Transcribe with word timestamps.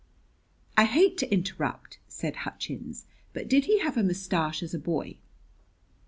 "I 0.75 0.85
hate 0.85 1.15
to 1.19 1.31
interrupt," 1.31 1.99
said 2.07 2.37
Hutchins; 2.37 3.05
"but 3.33 3.47
did 3.47 3.65
he 3.65 3.81
have 3.81 3.97
a 3.97 4.03
mustache 4.03 4.63
as 4.63 4.73
a 4.73 4.79
boy?" 4.79 5.17